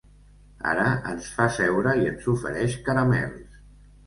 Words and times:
Ara 0.69 0.85
ens 1.11 1.27
fa 1.35 1.47
seure 1.57 1.93
i 2.05 2.09
ens 2.13 2.27
ofereix 2.35 2.75
caramels. 2.89 3.63